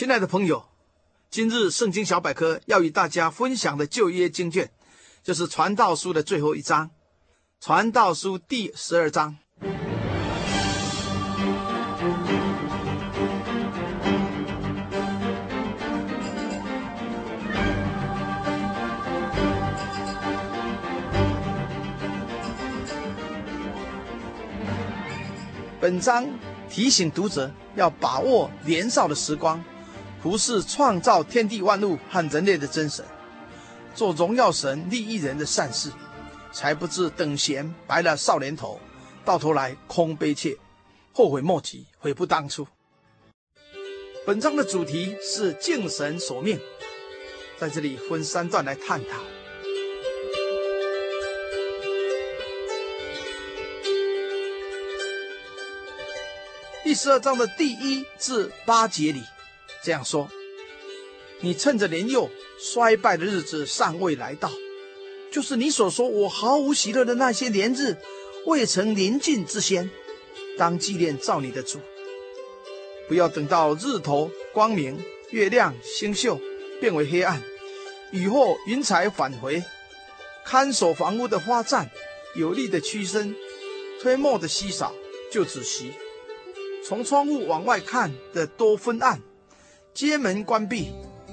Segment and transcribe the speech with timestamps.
[0.00, 0.64] 亲爱的朋友，
[1.30, 4.70] 今日圣经小百科要与大家分享的旧约经卷，
[5.22, 6.86] 就是《传道书》的最后一章，
[7.60, 9.36] 《传道书》第十二章。
[25.78, 26.26] 本章
[26.70, 29.62] 提醒读者要把握年少的时光。
[30.22, 33.02] 服侍创造天地万物和人类的真神，
[33.94, 35.90] 做荣耀神利益人的善事，
[36.52, 38.78] 才不至等闲白了少年头，
[39.24, 40.58] 到头来空悲切，
[41.14, 42.66] 后悔莫及，悔不当初。
[44.26, 46.60] 本章的主题是敬神所命，
[47.58, 49.16] 在这里分三段来探讨。
[56.84, 59.22] 第十二章的第一至八节里。
[59.82, 60.28] 这样说，
[61.40, 62.28] 你趁着年幼
[62.58, 64.50] 衰败的日子尚未来到，
[65.30, 67.96] 就是你所说我毫无喜乐的那些年日
[68.46, 69.90] 未曾临近之先，
[70.58, 71.78] 当纪念造你的主。
[73.08, 76.38] 不要等到日头光明，月亮星宿
[76.80, 77.42] 变为黑暗，
[78.12, 79.64] 雨后云彩返回，
[80.44, 81.88] 看守房屋的花绽
[82.36, 83.34] 有力的屈伸，
[84.00, 84.94] 推磨的稀少
[85.32, 85.92] 就止息，
[86.84, 89.20] 从窗户往外看的多昏暗。
[89.92, 90.92] 街门关闭，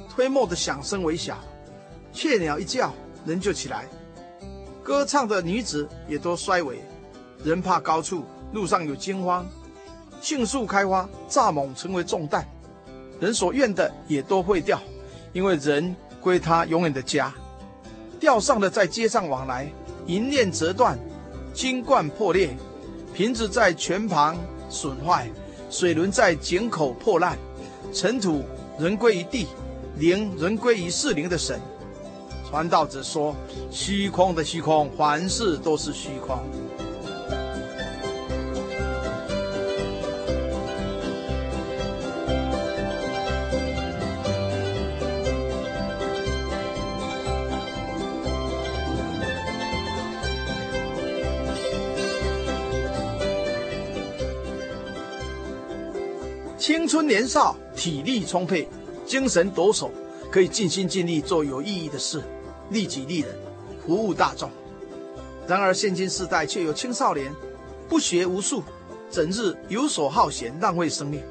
[0.10, 1.38] 推磨的响声微小，
[2.12, 2.92] 雀鸟一叫，
[3.26, 3.86] 人就起来。
[4.84, 6.80] 歌唱的女子也都衰微，
[7.44, 9.46] 人怕高处，路上有惊慌。
[10.20, 12.46] 杏树开花，蚱蜢成为重担，
[13.20, 14.82] 人所愿的也都会掉，
[15.34, 17.34] 因为人归他永远的家。
[18.20, 19.72] 吊上的在街上往来，
[20.08, 20.98] 银链折断，
[21.54, 22.58] 金冠破裂，
[23.14, 24.36] 瓶子在泉旁
[24.68, 25.30] 损坏，
[25.70, 27.38] 水轮在井口破烂。
[27.94, 28.44] 尘土
[28.80, 29.48] 仍归于地，
[29.98, 31.60] 灵仍归于赐灵的神。
[32.50, 33.36] 传道者说
[33.72, 36.38] ：“虚空的虚空，凡事都是虚空。”
[56.58, 58.68] 青春年少，体力充沛，
[59.06, 59.92] 精神抖擞，
[60.32, 62.24] 可以尽心尽力做有意义的事，
[62.72, 63.30] 利己利人，
[63.86, 64.50] 服务大众。
[65.48, 67.32] 然而现今世代却有青少年
[67.88, 68.64] 不学无术，
[69.12, 71.22] 整日游手好闲，浪费生命，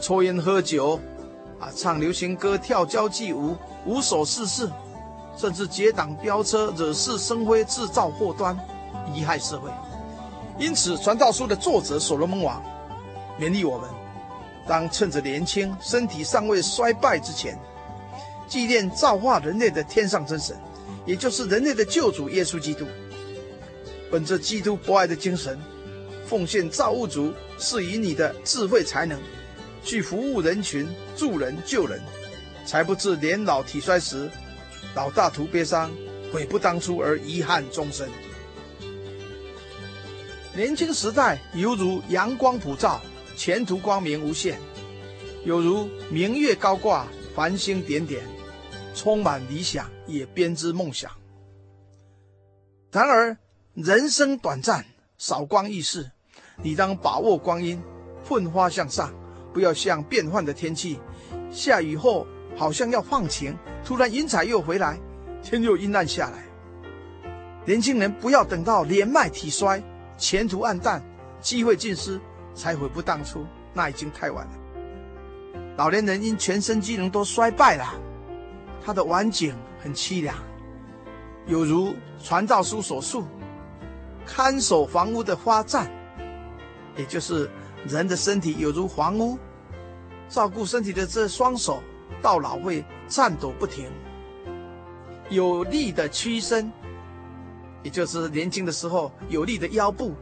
[0.00, 0.98] 抽烟喝酒，
[1.60, 3.54] 啊，唱流行歌，跳交际舞，
[3.84, 4.68] 无所事事，
[5.36, 8.58] 甚至结党飙车，惹是生非，制造祸端，
[9.14, 9.70] 贻害社会。
[10.58, 12.62] 因此，传道书的作者所罗门王
[13.38, 13.99] 勉励我们。
[14.70, 17.58] 当趁着年轻、身体尚未衰败之前，
[18.46, 20.56] 纪念造化人类的天上真神，
[21.04, 22.86] 也就是人类的救主耶稣基督。
[24.12, 25.58] 本着基督博爱的精神，
[26.24, 29.18] 奉献造物主赐予你的智慧才能，
[29.82, 32.00] 去服务人群、助人救人，
[32.64, 34.30] 才不至年老体衰时，
[34.94, 35.90] 老大徒悲伤，
[36.32, 38.08] 悔不当初而遗憾终身。
[40.54, 43.00] 年轻时代犹如阳光普照。
[43.40, 44.58] 前途光明无限，
[45.46, 48.22] 有如明月高挂，繁星点点，
[48.94, 51.10] 充满理想，也编织梦想。
[52.92, 53.34] 然而
[53.72, 54.84] 人生短暂，
[55.16, 56.10] 韶光易逝，
[56.62, 57.82] 你当把握光阴，
[58.22, 59.10] 奋发向上，
[59.54, 61.00] 不要像变幻的天气，
[61.50, 65.00] 下雨后好像要放晴，突然云彩又回来，
[65.42, 66.44] 天又阴暗下来。
[67.64, 69.82] 年轻人不要等到年迈体衰，
[70.18, 71.02] 前途黯淡，
[71.40, 72.20] 机会尽失。
[72.54, 74.52] 才悔不当初，那已经太晚了。
[75.76, 77.94] 老年人因全身机能都衰败了，
[78.84, 80.36] 他的晚景很凄凉，
[81.46, 83.24] 有如传道书所述，
[84.26, 85.90] 看守房屋的花颤，
[86.96, 87.48] 也就是
[87.86, 89.38] 人的身体有如房屋，
[90.28, 91.82] 照顾身体的这双手
[92.20, 93.90] 到老会颤抖不停。
[95.30, 96.70] 有力的屈身，
[97.82, 100.12] 也就是年轻的时候有力的腰部，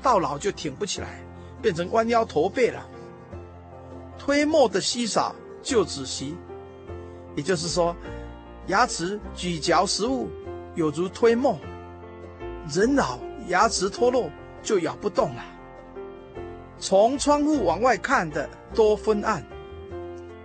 [0.00, 1.20] 到老就挺不起来，
[1.60, 2.86] 变成弯腰驼背了。
[4.18, 6.36] 推磨的稀少就止息，
[7.34, 7.94] 也就是说，
[8.66, 10.28] 牙齿咀嚼食物
[10.74, 11.58] 有如推磨，
[12.70, 14.30] 人老牙齿脱落
[14.62, 15.44] 就咬不动了。
[16.78, 19.44] 从窗户往外看的多昏暗，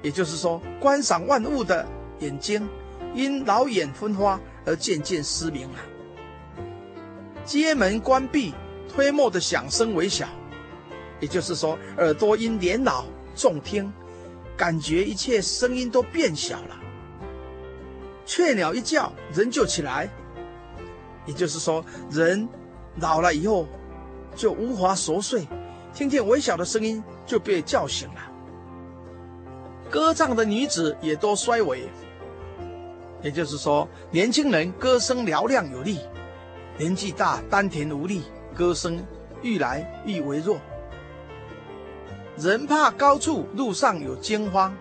[0.02, 1.86] 也就是说，观赏万物的
[2.20, 2.68] 眼睛
[3.14, 5.80] 因老眼昏花而渐渐失明了。
[7.44, 8.54] 街门关闭，
[8.88, 10.28] 推磨的响声微小，
[11.24, 13.06] 也就是说，耳朵因年老。
[13.34, 13.92] 重听，
[14.58, 16.78] 感觉一切声音都变小了。
[18.26, 20.08] 雀鸟一叫，人就起来。
[21.26, 22.48] 也就是说，人
[22.98, 23.66] 老了以后
[24.36, 25.48] 就无法熟睡，
[25.94, 28.22] 听见微小的声音就被叫醒了。
[29.90, 31.88] 歌唱的女子也都衰微。
[33.24, 36.02] 也就是说，年轻人歌声嘹亮有力，
[36.78, 38.24] 年纪大丹田无力，
[38.54, 39.04] 歌声
[39.42, 40.58] 愈来愈微弱。
[42.38, 44.76] 人怕高处，路上有惊慌，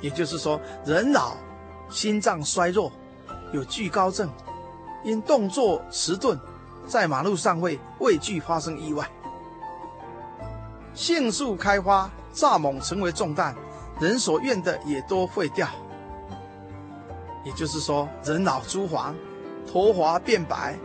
[0.00, 1.36] 也就是说，人老，
[1.88, 2.92] 心脏衰弱，
[3.52, 4.30] 有惧高症，
[5.02, 6.38] 因动作迟钝，
[6.86, 9.10] 在马路上会畏惧发生意外。
[10.92, 13.54] 杏树开花，蚱蜢成为重担，
[13.98, 15.66] 人所愿的也都会掉。
[17.42, 19.14] 也就是说，人老珠黄，
[19.66, 20.78] 头发变白，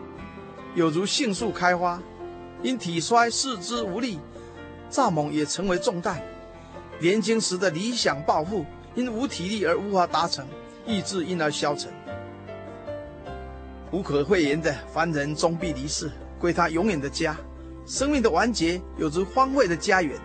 [0.73, 2.01] 有如杏树开花，
[2.63, 4.19] 因体衰，四肢无力。
[4.91, 6.21] 蚱蜢也成为重担，
[6.99, 8.65] 年轻时的理想抱负
[8.95, 10.47] 因无体力而无法达成，
[10.85, 11.91] 意志因而消沉。
[13.91, 17.35] 无可讳言的凡人终必离世，归他永远的家。
[17.85, 20.15] 生命的完结有着荒废的家园。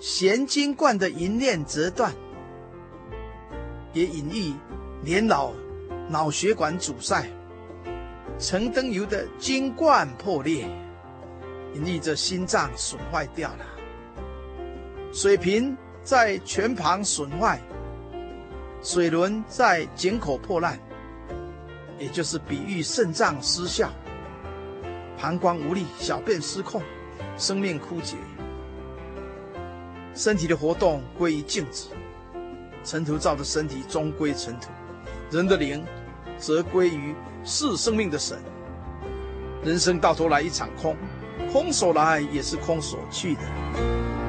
[0.00, 2.12] 弦金冠的银链折断，
[3.92, 4.54] 也隐喻
[5.04, 5.52] 年老
[6.08, 7.26] 脑血管阻塞，
[8.38, 10.66] 陈灯油的金冠破裂。
[11.74, 13.64] 隐喻着心脏损坏掉了，
[15.12, 17.60] 水瓶在泉旁损坏，
[18.82, 20.78] 水轮在井口破烂，
[21.98, 23.90] 也就是比喻肾脏失效，
[25.18, 26.82] 膀胱无力，小便失控，
[27.38, 28.16] 生命枯竭，
[30.14, 31.88] 身体的活动归于静止，
[32.84, 34.68] 尘土造的身体终归尘土，
[35.30, 35.82] 人的灵
[36.36, 37.14] 则归于
[37.44, 38.38] 赐生命的神，
[39.64, 40.94] 人生到头来一场空。
[41.52, 44.21] 空手来也是空手去的。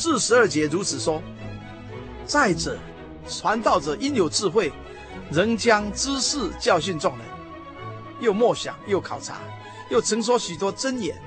[0.00, 1.22] 至十二节如此说。
[2.24, 2.78] 再者，
[3.28, 4.72] 传道者应有智慧，
[5.30, 7.26] 仍将知识教训众人，
[8.18, 9.36] 又默想，又考察，
[9.90, 11.20] 又曾说许多真言。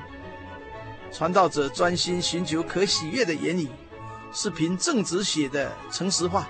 [1.12, 3.70] 传道者专心寻求可喜悦的言语，
[4.34, 6.48] 是凭正直写的诚实话。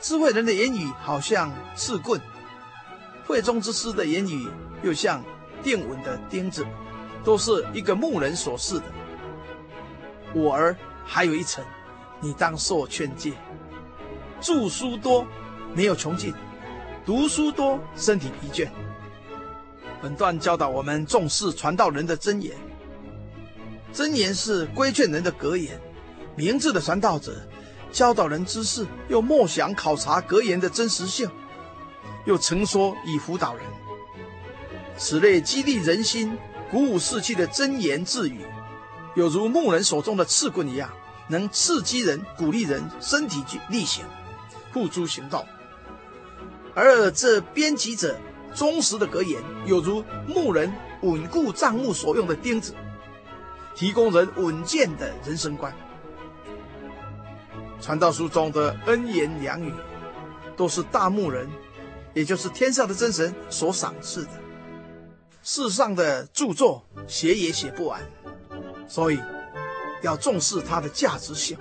[0.00, 2.18] 智慧人的言语好像刺棍，
[3.26, 4.48] 慧中之师的言语
[4.82, 5.22] 又像
[5.62, 6.64] 钉稳的钉子，
[7.22, 8.84] 都是一个牧人所示的。
[10.34, 11.64] 我儿还有一程，
[12.20, 13.32] 你当受劝诫。
[14.40, 15.26] 著书多，
[15.74, 16.32] 没有穷尽；
[17.04, 18.68] 读书多，身体疲倦。
[20.00, 22.56] 本段教导我们重视传道人的真言。
[23.92, 25.78] 真言是规劝人的格言。
[26.34, 27.46] 明智的传道者
[27.92, 31.30] 教导人知识，又默想考察格言的真实性，
[32.24, 33.62] 又曾说以辅导人。
[34.96, 36.36] 此类激励人心、
[36.70, 38.46] 鼓舞士气的真言智语。
[39.14, 40.90] 有如牧人手中的刺棍一样，
[41.28, 44.04] 能刺激人、鼓励人身体去力行、
[44.72, 45.44] 付诸行动；
[46.74, 48.18] 而这编辑者
[48.54, 52.74] 忠实的格言，有如牧人稳固帐幕所用的钉子，
[53.74, 55.74] 提供人稳健的人生观。
[57.80, 59.74] 传道书中的恩言良语，
[60.56, 61.50] 都是大牧人，
[62.14, 64.30] 也就是天上的真神所赏赐的。
[65.42, 68.00] 世上的著作写也写不完。
[68.92, 69.18] 所以，
[70.02, 71.56] 要重视它的价值性。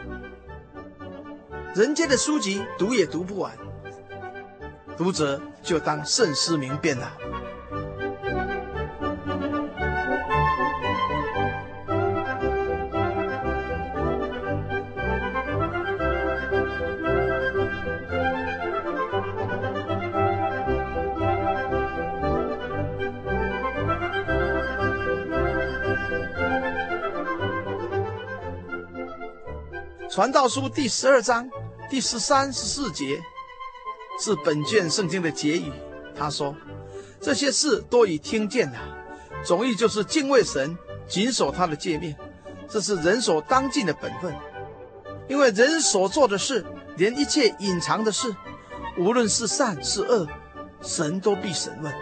[1.73, 3.57] 人间的书籍读也读不完，
[4.97, 7.09] 读者就当慎思明辨了。
[30.11, 31.49] 传道书第十二章
[31.89, 33.23] 第十三、十四节
[34.19, 35.71] 是本卷圣经的结语。
[36.13, 36.53] 他说
[37.21, 38.77] ：“这些事都已听见了，
[39.45, 40.77] 总意就是敬畏神，
[41.07, 42.13] 谨守他的诫命，
[42.67, 44.35] 这是人所当尽的本分。
[45.29, 46.65] 因为人所做的事，
[46.97, 48.35] 连一切隐藏的事，
[48.97, 50.27] 无论是善是恶，
[50.81, 51.93] 神都必审问。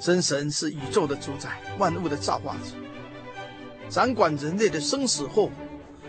[0.00, 2.74] 真神是宇宙的主宰，万物的造化者，
[3.88, 5.52] 掌管人类的生死祸福。”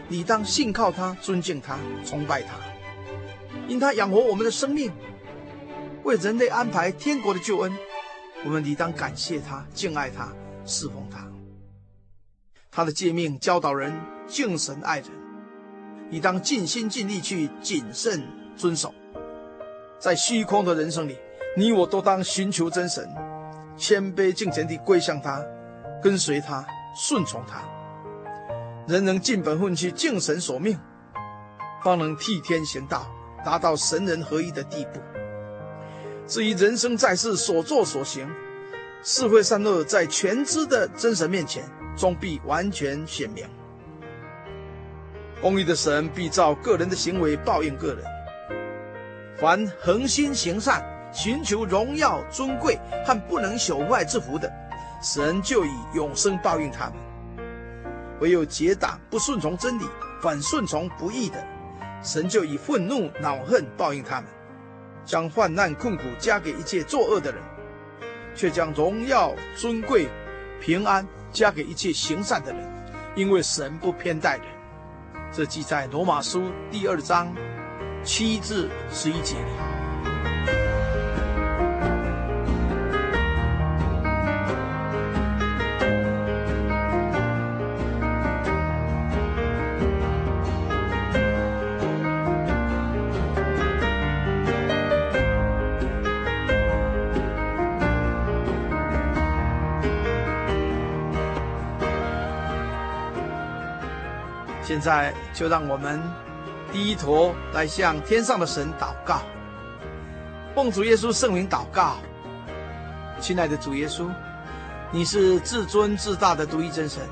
[0.07, 2.55] 你当信靠他，尊敬他，崇拜他，
[3.67, 4.91] 因他养活我们的生命，
[6.03, 7.71] 为人类安排天国的救恩。
[8.43, 10.33] 我们理当感谢他，敬爱他，
[10.65, 11.25] 侍奉他。
[12.71, 13.93] 他的诫命教导人
[14.27, 15.07] 敬神爱人，
[16.09, 18.23] 你当尽心尽力去谨慎
[18.57, 18.93] 遵守。
[19.99, 21.17] 在虚空的人生里，
[21.55, 23.07] 你我都当寻求真神，
[23.77, 25.41] 谦卑敬虔地归向他，
[26.01, 26.65] 跟随他，
[26.95, 27.61] 顺从他。
[28.87, 30.77] 人能尽本分去敬神所命，
[31.83, 33.07] 方能替天行道，
[33.45, 34.99] 达到神人合一的地步。
[36.27, 38.27] 至于人生在世所作所行，
[39.03, 41.63] 是非善恶，在全知的真神面前，
[41.95, 43.45] 终必完全显明。
[45.41, 48.03] 公义的神必照个人的行为报应个人。
[49.37, 54.51] 凡恒心行善、寻求荣耀尊贵和不能朽坏之福的，
[55.01, 56.95] 神就以永生报应他们。
[58.21, 59.83] 唯有结党不顺从真理，
[60.21, 61.43] 反顺从不义的，
[62.03, 64.29] 神就以愤怒恼恨报应他们，
[65.03, 67.41] 将患难困苦加给一切作恶的人，
[68.35, 70.07] 却将荣耀尊贵
[70.61, 72.63] 平安加给一切行善的人，
[73.15, 74.45] 因为神不偏待人。
[75.31, 77.33] 这记在罗马书第二章
[78.03, 79.70] 七至十一节里。
[104.71, 106.01] 现在就让我们
[106.71, 109.19] 低头来向天上的神祷告，
[110.55, 111.97] 奉主耶稣圣名祷告。
[113.19, 114.07] 亲爱的主耶稣，
[114.89, 117.03] 你是至尊至大的独一真神，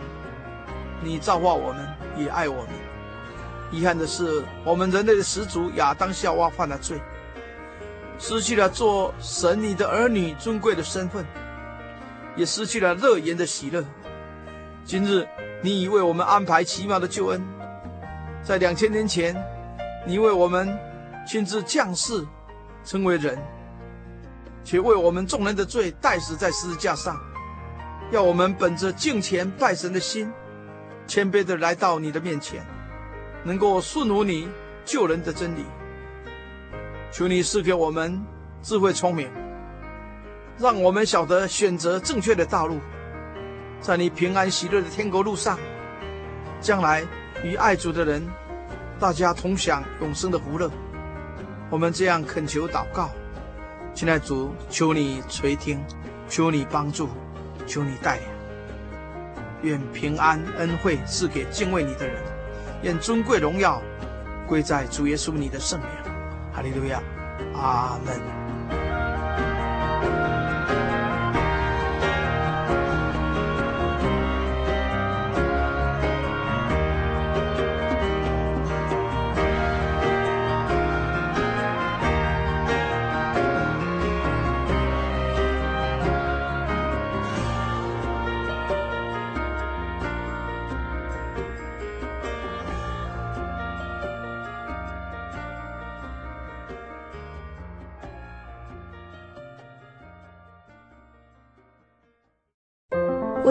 [1.03, 1.85] 你造化我们，
[2.15, 2.69] 也爱我们。
[3.73, 6.97] 遗憾的是，我们人类的始祖亚当夏娃犯了罪，
[8.17, 11.25] 失去了做神你的儿女尊贵的身份，
[12.37, 13.83] 也失去了乐园的喜乐。
[14.85, 15.27] 今日。
[15.61, 17.41] 你已为我们安排奇妙的救恩，
[18.41, 19.35] 在两千年前，
[20.07, 20.77] 你为我们
[21.27, 22.25] 亲自降世，
[22.85, 23.37] 成为人，
[24.63, 27.19] 且为我们众人的罪代死在十字架上，
[28.09, 30.31] 要我们本着敬虔拜神的心，
[31.05, 32.65] 谦卑的来到你的面前，
[33.43, 34.47] 能够顺服你
[34.85, 35.65] 救人的真理。
[37.11, 38.17] 求你赐给我们
[38.61, 39.29] 智慧聪明，
[40.57, 42.79] 让我们晓得选择正确的道路。
[43.81, 45.57] 在你平安喜乐的天国路上，
[46.59, 47.03] 将来
[47.43, 48.21] 与爱主的人，
[48.99, 50.69] 大家同享永生的福乐。
[51.69, 53.09] 我们这样恳求祷告，
[53.93, 55.79] 亲爱主，求你垂听，
[56.27, 57.07] 求你帮助，
[57.65, 58.25] 求你带领。
[59.61, 62.21] 愿平安恩惠赐给敬畏你的人，
[62.83, 63.81] 愿尊贵荣耀
[64.47, 65.89] 归在主耶稣你的圣名。
[66.51, 67.01] 哈利路亚，
[67.53, 68.19] 阿门。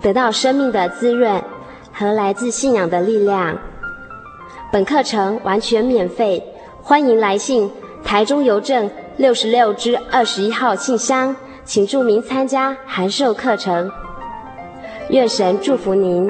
[0.00, 1.42] 得到生命的滋润
[1.92, 3.58] 和来自信仰的力量。
[4.70, 6.42] 本课程完全免费，
[6.82, 7.70] 欢迎来信
[8.04, 13.90] 台中邮政六十六支二十一号信箱，请注明参加函授课程。
[15.10, 16.28] 愿神祝福您。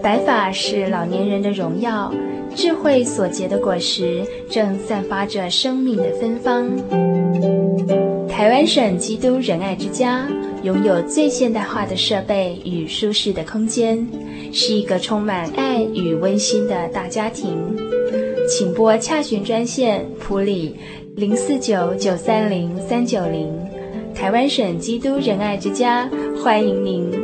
[0.00, 2.12] 白发是老年人的荣耀，
[2.54, 8.13] 智慧所结的果实正散发着生命的芬芳。
[8.36, 10.28] 台湾省基督仁爱之家
[10.64, 14.04] 拥有最现代化的设备与舒适的空间，
[14.52, 17.56] 是一个充满爱与温馨的大家庭。
[18.48, 20.74] 请拨洽询专线普里
[21.14, 23.56] 零四九九三零三九零，
[24.12, 26.10] 台湾省基督仁爱之家
[26.42, 27.23] 欢迎您。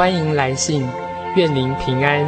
[0.00, 0.88] 欢迎来信，
[1.36, 2.24] 愿您平安。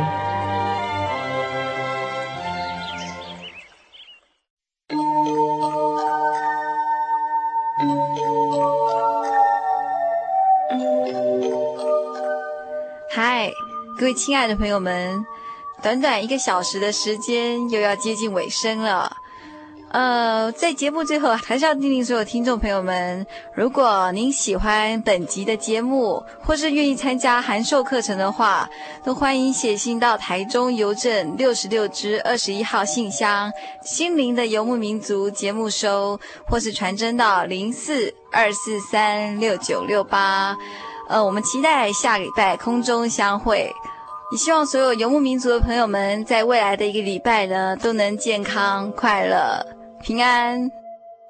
[13.10, 13.50] 嗨，
[13.98, 15.24] 各位亲爱的朋友们，
[15.82, 19.11] 短短一个小时的时间又要接近尾声了。
[19.92, 28.66] 呃，在节目最后，还是要叮咛所有听众朋友们：如果您喜欢本集的节目，或是愿意参加函授课程的话，
[29.04, 33.52] 都欢迎写信到台中邮政六十六支二十一号信箱
[33.84, 40.56] “心灵的游牧民族”节目收，或是传真到零四二四三六九六八。
[41.10, 43.70] 呃，我们期待下礼拜空中相会。
[44.30, 49.81] 也希望所有游牧民族的朋友们，在未来的一个礼拜呢，都能健康快乐。
[50.02, 50.68] 平安。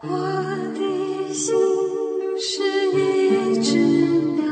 [0.00, 1.54] 我的心
[2.40, 3.76] 是一只
[4.34, 4.44] 鸟，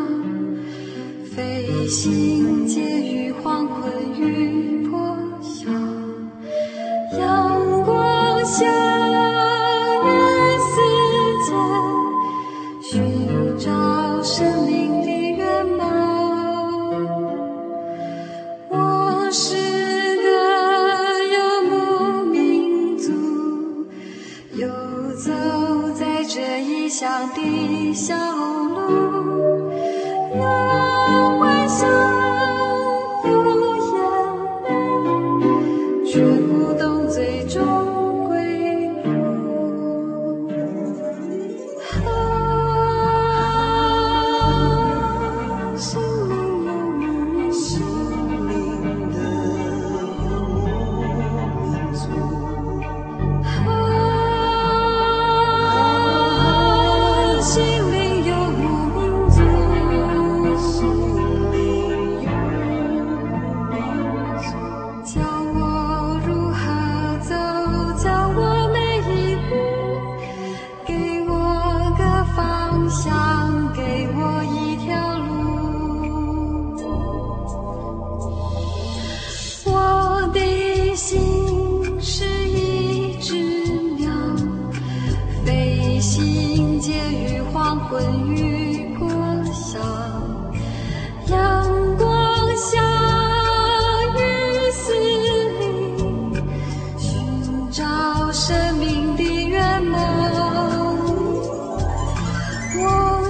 [1.34, 5.70] 飞行介于黄昏与破晓，
[7.18, 9.09] 阳光下。
[27.00, 29.72] 乡的小路
[30.38, 30.89] 呀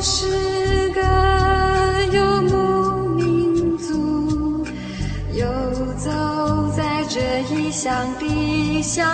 [0.03, 1.01] 是个
[2.11, 4.65] 游牧民族
[5.35, 5.47] 游
[5.99, 6.11] 走
[6.75, 7.21] 在这
[7.55, 9.05] 异乡的小